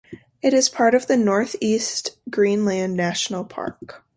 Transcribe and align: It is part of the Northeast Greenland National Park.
It 0.41 0.55
is 0.55 0.67
part 0.67 0.95
of 0.95 1.05
the 1.05 1.15
Northeast 1.15 2.17
Greenland 2.27 2.97
National 2.97 3.43
Park. 3.45 4.01